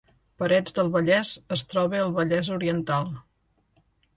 Parets 0.43 0.73
del 0.77 0.89
Vallès 0.95 1.33
es 1.57 1.65
troba 1.75 2.01
al 2.07 2.11
Vallès 2.17 2.51
Oriental 2.59 3.17